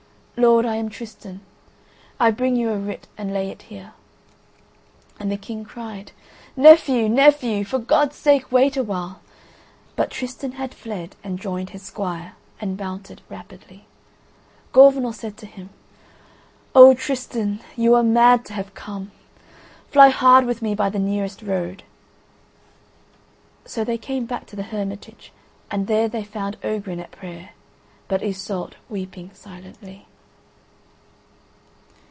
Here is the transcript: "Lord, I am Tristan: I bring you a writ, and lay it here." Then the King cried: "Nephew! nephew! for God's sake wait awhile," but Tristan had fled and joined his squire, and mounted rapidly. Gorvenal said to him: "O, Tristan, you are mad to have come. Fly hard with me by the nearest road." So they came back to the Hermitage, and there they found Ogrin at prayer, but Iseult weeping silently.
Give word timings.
"Lord, 0.37 0.65
I 0.65 0.77
am 0.77 0.89
Tristan: 0.89 1.41
I 2.19 2.31
bring 2.31 2.55
you 2.55 2.71
a 2.71 2.77
writ, 2.79 3.07
and 3.15 3.31
lay 3.31 3.49
it 3.49 3.63
here." 3.63 3.93
Then 5.19 5.29
the 5.29 5.37
King 5.37 5.63
cried: 5.63 6.13
"Nephew! 6.57 7.07
nephew! 7.07 7.63
for 7.63 7.77
God's 7.77 8.15
sake 8.15 8.51
wait 8.51 8.75
awhile," 8.75 9.21
but 9.95 10.09
Tristan 10.09 10.53
had 10.53 10.73
fled 10.73 11.15
and 11.23 11.37
joined 11.37 11.69
his 11.71 11.83
squire, 11.83 12.33
and 12.59 12.75
mounted 12.79 13.21
rapidly. 13.29 13.85
Gorvenal 14.73 15.13
said 15.13 15.37
to 15.37 15.45
him: 15.45 15.69
"O, 16.73 16.95
Tristan, 16.95 17.59
you 17.75 17.93
are 17.93 18.01
mad 18.01 18.43
to 18.45 18.53
have 18.53 18.73
come. 18.73 19.11
Fly 19.91 20.09
hard 20.09 20.45
with 20.47 20.63
me 20.63 20.73
by 20.73 20.89
the 20.89 20.97
nearest 20.97 21.43
road." 21.43 21.83
So 23.65 23.83
they 23.83 23.99
came 23.99 24.25
back 24.25 24.47
to 24.47 24.55
the 24.55 24.63
Hermitage, 24.73 25.31
and 25.69 25.85
there 25.85 26.09
they 26.09 26.23
found 26.23 26.57
Ogrin 26.63 26.99
at 26.99 27.11
prayer, 27.11 27.51
but 28.07 28.23
Iseult 28.23 28.73
weeping 28.89 29.29
silently. 29.35 30.07